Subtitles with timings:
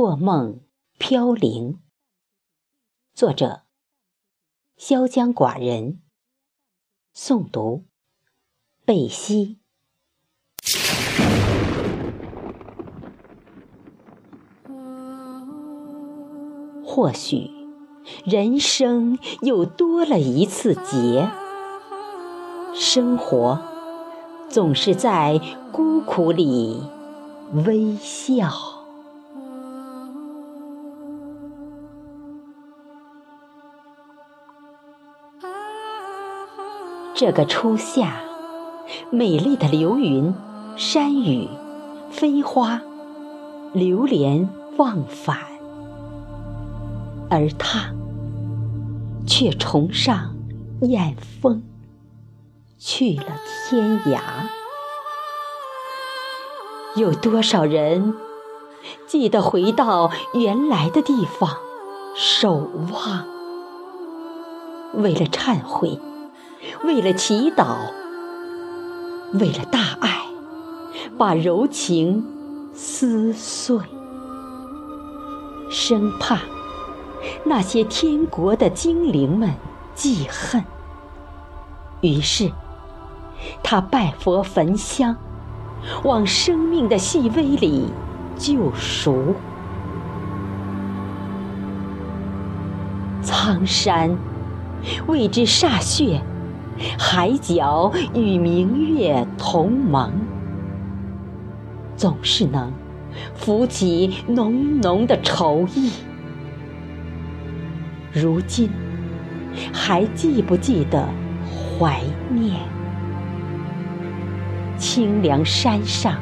[0.00, 0.60] 错梦
[0.96, 1.80] 飘零。
[3.14, 3.62] 作者：
[4.78, 6.00] 潇江寡人。
[7.12, 7.84] 诵读：
[8.84, 9.58] 贝西。
[16.86, 17.50] 或许，
[18.24, 21.28] 人生又多了一次劫。
[22.72, 23.60] 生活
[24.48, 25.40] 总是在
[25.72, 26.84] 孤苦里
[27.66, 28.77] 微笑。
[37.18, 38.20] 这个初夏，
[39.10, 40.32] 美丽的流云、
[40.76, 41.48] 山雨、
[42.12, 42.80] 飞花、
[43.72, 45.36] 流连忘返，
[47.28, 47.92] 而他
[49.26, 50.36] 却崇尚
[50.82, 51.64] 燕风。
[52.78, 53.24] 去了
[53.68, 54.20] 天涯，
[56.94, 58.14] 有多少人
[59.08, 61.56] 记得回到原来的地方
[62.14, 63.26] 守望？
[64.94, 66.00] 为了忏悔，
[66.84, 67.76] 为了祈祷，
[69.34, 70.22] 为了大爱，
[71.16, 72.24] 把柔情
[72.74, 73.78] 撕碎，
[75.70, 76.38] 生怕
[77.44, 79.50] 那些天国的精灵们
[79.94, 80.64] 记恨，
[82.00, 82.50] 于是。
[83.62, 85.14] 他拜佛焚香，
[86.02, 87.86] 往生命的细微里
[88.36, 89.32] 救赎。
[93.22, 94.18] 苍山
[95.06, 96.20] 为之歃血，
[96.98, 100.12] 海角与明月同盟，
[101.96, 102.72] 总是能
[103.34, 105.92] 浮起浓浓的愁意。
[108.12, 108.70] 如今
[109.72, 111.08] 还记不记得
[111.78, 112.54] 怀念？
[114.76, 116.14] 清凉山上，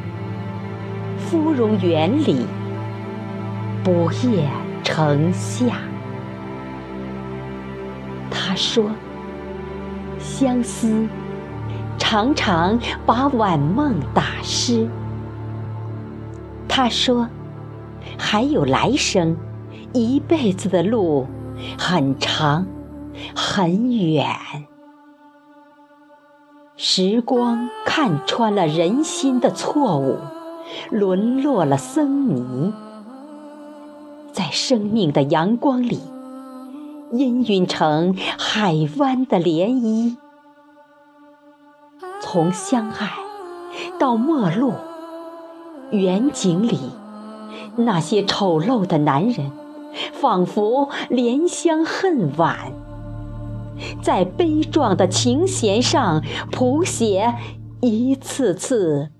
[1.19, 2.47] 芙蓉园里，
[3.84, 4.49] 不夜
[4.83, 5.77] 城下。
[8.31, 8.91] 他说
[10.26, 11.06] ：“相思
[11.97, 14.88] 常常把晚梦打湿。”
[16.69, 17.28] 他说
[18.19, 19.37] ：“还有来生，
[19.94, 21.26] 一辈子的路
[21.78, 22.66] 很长
[23.34, 24.26] 很远。”
[26.76, 30.19] 时光看穿了人心的错误，
[30.91, 32.75] 沦落了僧尼，
[34.32, 36.00] 在生命的阳光里
[37.12, 40.17] 氤氲成海湾的涟漪。
[42.21, 43.12] 从相爱
[43.99, 44.75] 到陌路，
[45.91, 46.78] 远景里
[47.77, 49.53] 那些丑陋的男人，
[50.12, 52.72] 仿佛怜香恨晚。
[54.03, 57.34] 在悲壮的琴弦上谱写
[57.81, 59.11] 一次次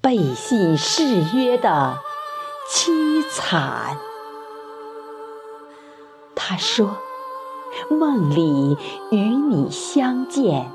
[0.00, 1.98] 背信誓约的
[2.70, 3.98] 凄惨。
[6.34, 6.96] 他说
[7.90, 8.76] ：“梦里
[9.10, 10.70] 与你相见，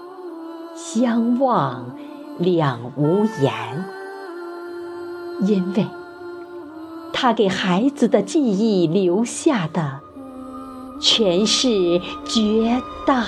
[0.76, 1.96] 相望
[2.38, 3.54] 两无言。”
[5.42, 5.88] 因为
[7.14, 10.00] 他给孩子的记忆留下的。
[11.04, 13.24] 全是绝代，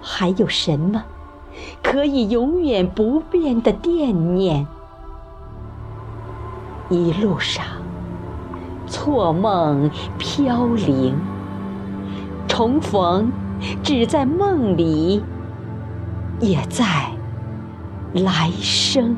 [0.00, 1.02] 还有什么
[1.82, 4.68] 可以永远不变的惦念？
[6.90, 7.64] 一路上
[8.90, 11.16] 错梦飘零，
[12.46, 13.32] 重逢
[13.82, 15.22] 只在梦里，
[16.40, 16.84] 也在
[18.12, 19.16] 来生。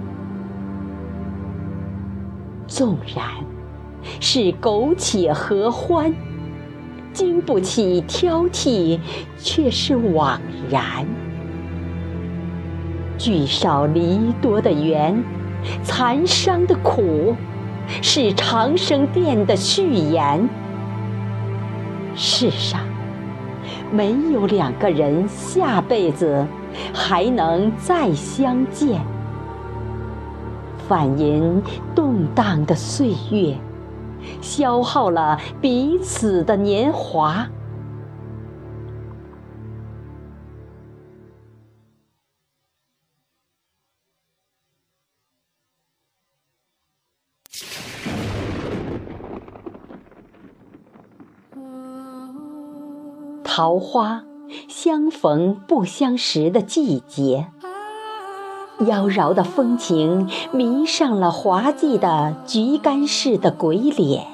[2.69, 3.25] 纵然。
[4.19, 6.12] 是苟且合欢，
[7.12, 8.99] 经不起挑剔，
[9.38, 11.06] 却是枉然。
[13.16, 15.22] 聚少离多的缘，
[15.84, 17.37] 残伤的苦，
[18.01, 20.49] 是长生殿的序言。
[22.15, 22.81] 世上
[23.91, 26.47] 没有两个人下辈子
[26.93, 29.01] 还能再相见。
[30.89, 31.62] 反吟
[31.94, 33.56] 动荡的岁月。
[34.41, 37.47] 消耗了彼此的年华。
[53.54, 54.25] 桃花
[54.66, 57.49] 相逢不相识的季节。
[58.87, 64.26] 妖娆的风情迷上了滑稽的菊干似的鬼脸，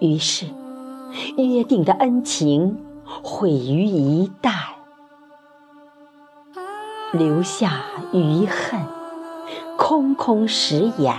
[0.00, 0.46] 于是
[1.36, 2.78] 约定的恩情
[3.22, 4.50] 毁于一旦，
[7.12, 7.82] 留下
[8.12, 8.80] 余恨，
[9.76, 11.14] 空空食言。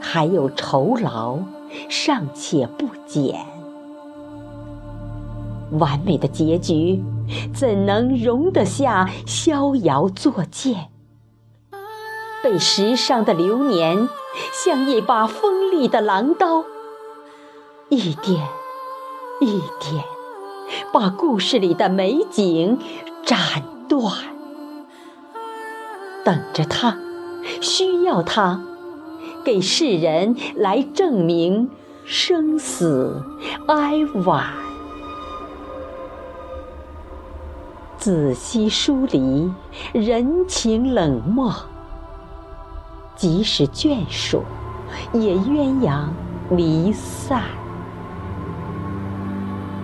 [0.00, 1.40] 还有酬劳
[1.90, 3.59] 尚且不减。
[5.72, 7.02] 完美的结局，
[7.54, 10.88] 怎能容得下逍遥作践？
[12.42, 14.08] 被时尚的流年
[14.52, 16.64] 像一把锋利的狼刀，
[17.90, 18.48] 一点
[19.40, 20.04] 一点
[20.92, 22.78] 把故事里的美景
[23.24, 23.38] 斩
[23.88, 24.14] 断。
[26.24, 26.96] 等着他，
[27.60, 28.62] 需要他，
[29.44, 31.68] 给世人来证明
[32.06, 33.22] 生死
[33.68, 34.69] 哀婉。
[38.00, 39.52] 仔细梳理
[39.92, 41.54] 人情冷漠，
[43.14, 44.42] 即使眷属，
[45.12, 46.06] 也鸳鸯
[46.48, 47.42] 离散，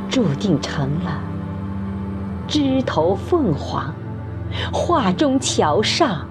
[0.08, 1.20] 注定成了
[2.48, 3.92] 枝头凤凰，
[4.72, 6.26] 画中桥上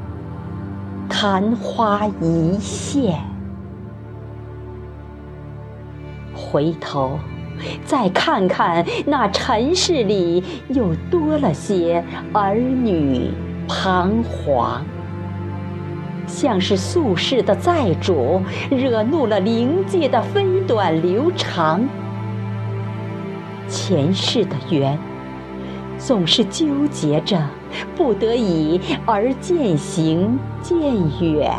[1.07, 3.23] 昙花一现。
[6.33, 7.19] 回头。
[7.85, 12.03] 再看看那尘世里，又多了些
[12.33, 13.29] 儿女
[13.67, 14.81] 彷徨，
[16.27, 21.81] 像是宿世的债主，惹怒了灵界的飞短流长。
[23.67, 24.97] 前世的缘，
[25.97, 27.41] 总是纠结着，
[27.95, 30.79] 不得已而渐行渐
[31.19, 31.51] 远。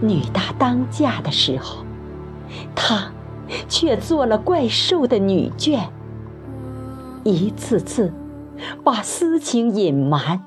[0.00, 1.84] 女大当嫁的时候，
[2.74, 3.10] 她。
[3.68, 5.88] 却做了怪兽的女眷，
[7.24, 8.12] 一次次
[8.84, 10.44] 把私情隐瞒，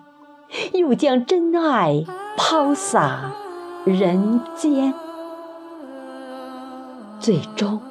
[0.74, 2.04] 又将真爱
[2.38, 3.34] 抛洒
[3.86, 4.94] 人间，
[7.20, 7.82] 最终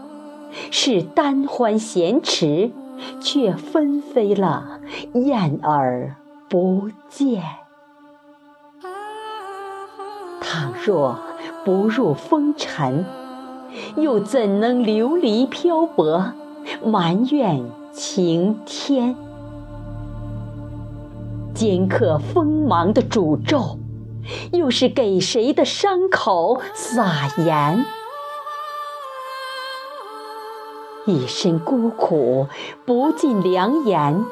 [0.71, 2.71] 是单欢闲池，
[3.21, 4.81] 却纷飞了
[5.15, 6.17] 燕儿
[6.49, 7.43] 不见。
[10.41, 11.19] 倘若
[11.65, 13.05] 不入风尘。
[13.97, 16.33] 又怎能流离漂泊，
[16.85, 19.17] 埋怨晴天？
[21.55, 23.79] 尖刻锋芒的诅咒，
[24.53, 27.85] 又是给谁的伤口撒盐？
[31.07, 32.49] 一身孤苦，
[32.85, 34.25] 不尽良言，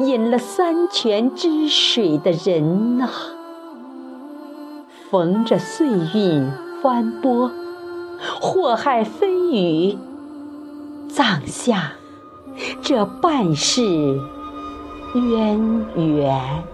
[0.00, 3.08] 饮了三泉之水的人呐，
[5.10, 6.50] 逢着岁运
[6.82, 7.50] 翻波。
[8.40, 9.98] 祸害飞羽，
[11.08, 11.92] 葬下
[12.82, 14.20] 这半世
[15.14, 16.64] 渊源。